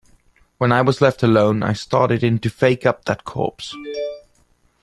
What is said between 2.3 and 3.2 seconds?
to fake up